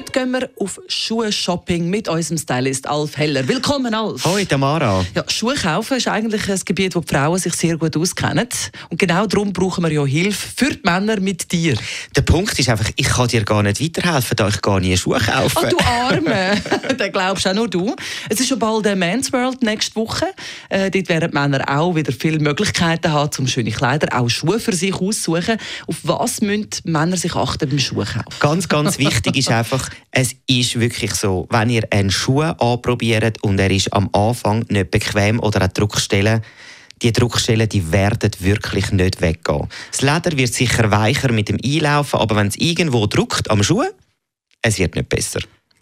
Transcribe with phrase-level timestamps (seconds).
[0.00, 3.46] Heute gehen wir auf Schuhe-Shopping mit unserem Stylist Alf Heller.
[3.46, 4.24] Willkommen, Alf.
[4.24, 5.04] Hoi Tamara.
[5.14, 8.48] Ja, Schuhe kaufen ist eigentlich ein Gebiet, wo die Frauen sich sehr gut auskennen.
[8.88, 11.76] Und genau darum brauchen wir ja Hilfe für die Männer mit dir.
[12.16, 15.18] Der Punkt ist einfach, ich kann dir gar nicht weiterhelfen, da ich gar nie Schuhe
[15.18, 15.58] kaufe.
[15.62, 16.62] Oh, du Arme!
[16.98, 17.94] Den glaubst auch nur du.
[18.30, 20.28] Es ist schon bald der Men's World nächste Woche.
[20.70, 24.60] Äh, dort werden die Männer auch wieder viele Möglichkeiten haben, um schöne Kleider, auch Schuhe
[24.60, 25.58] für sich aussuchen.
[25.86, 28.24] Auf was müssen Männer sich achten beim Schuhkaufen?
[28.40, 33.58] Ganz, ganz wichtig ist einfach, es ist wirklich so, wenn ihr einen Schuh anprobiert und
[33.58, 36.42] er ist am Anfang nicht bequem oder eine Druckstelle,
[37.02, 39.68] die Druckstellen die werden wirklich nicht weggehen.
[39.90, 43.84] Das Leder wird sicher weicher mit dem Einlaufen, aber wenn es irgendwo druckt am Schuh,
[44.62, 45.40] es wird nicht besser.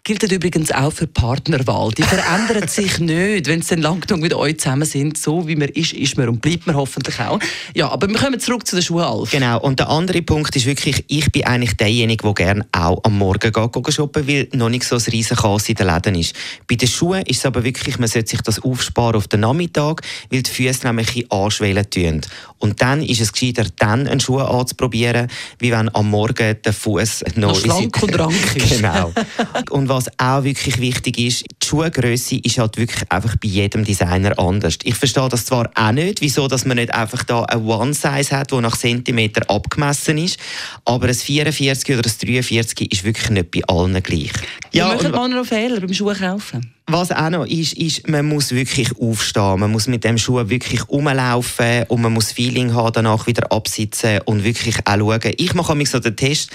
[0.09, 1.91] Gilt übrigens auch für Partnerwahl.
[1.91, 5.19] Die verändert sich nicht, wenn sie dann lang genug mit euch zusammen sind.
[5.19, 7.37] So wie man ist, ist man und bleibt man hoffentlich auch.
[7.75, 9.29] Ja, aber wir kommen zurück zu den Schuhen, Alf.
[9.29, 13.19] Genau, und der andere Punkt ist wirklich, ich bin eigentlich derjenige, der gerne auch am
[13.19, 16.33] Morgen geht, shoppen weil noch nicht so ein riesen Chaos in den Läden ist.
[16.67, 20.01] Bei den Schuhen ist es aber wirklich, man sollte sich das aufsparen auf den Nachmittag,
[20.31, 22.21] weil die Füße nämlich ein bisschen anschwellen tun.
[22.57, 25.27] Und dann ist es gescheiter, dann einen Schuh anzuprobieren,
[25.59, 28.69] wie wenn am Morgen der Fuß noch, Noch schlank und rank ist.
[28.69, 29.13] Genau.
[29.69, 34.37] Und was auch wirklich wichtig ist, die Schuhgröße ist halt wirklich einfach bei jedem Designer
[34.39, 34.77] anders.
[34.83, 38.51] Ich verstehe das zwar auch nicht, wieso dass man nicht einfach da ein One-Size hat,
[38.51, 40.39] wo nach Zentimeter abgemessen ist,
[40.85, 44.31] aber ein 44 oder ein 43 ist wirklich nicht bei allen gleich.
[44.71, 46.73] Ja, und machen wir noch Fehler beim Schuhkaufen?
[46.91, 49.59] Was auch noch ist, ist, man muss wirklich aufstehen.
[49.59, 54.21] Man muss mit dem Schuh wirklich rumlaufen und man muss Feeling haben, danach wieder absitzen
[54.25, 55.33] und wirklich auch schauen.
[55.37, 56.51] Ich mache mich so den Test.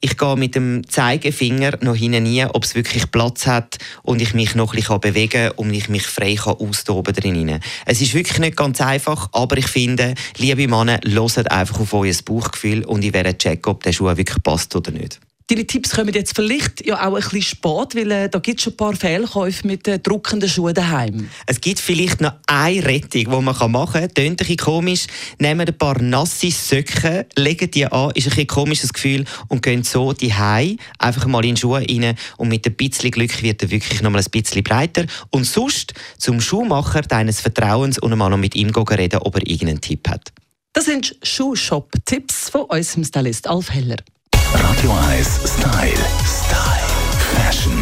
[0.00, 4.34] Ich gehe mit dem Zeigefinger noch hinten nie, ob es wirklich Platz hat und ich
[4.34, 7.60] mich noch ein bisschen bewegen kann und ich mich frei kann austoben drin.
[7.86, 12.12] Es ist wirklich nicht ganz einfach, aber ich finde, liebe Männer, hört einfach auf euer
[12.24, 15.18] Bauchgefühl und ich werde checken, ob der Schuh wirklich passt oder nicht.
[15.48, 18.64] Deine Tipps kommen jetzt vielleicht ja auch ein bisschen spät, weil äh, da gibt es
[18.64, 21.30] schon ein paar Fehlkäufe mit äh, druckenden Schuhen daheim.
[21.46, 24.12] Es gibt vielleicht noch eine Rettung, die man machen kann.
[24.12, 25.06] Tönt ein bisschen komisch.
[25.38, 29.86] Nehmt ein paar nasse Söcke, legt die an, ist ein bisschen komisches Gefühl und geht
[29.86, 30.34] so die
[30.98, 34.10] einfach mal in die Schuhe rein und mit ein bisschen Glück wird er wirklich noch
[34.10, 35.06] mal ein bisschen breiter.
[35.30, 39.80] Und sonst zum Schuhmacher deines Vertrauens und mal noch mit ihm reden, ob er irgendeinen
[39.80, 40.32] Tipp hat.
[40.72, 43.98] Das sind Schuhshop-Tipps von unserem Stylist Alf Heller.
[44.62, 45.92] Radio 1 Style.
[46.24, 46.86] Style.
[47.34, 47.78] Fashion.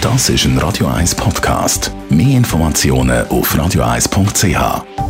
[0.00, 1.92] Das ist ein Radio 1 Podcast.
[2.10, 5.03] Mehr Informationen auf radio1.ch.